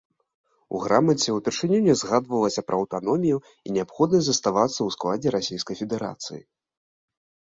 [0.75, 3.37] У грамаце ўпершыню не згадвалася пра аўтаномію
[3.69, 6.41] і неабходнасць заставацца ў складзе расійскай федэрацыі.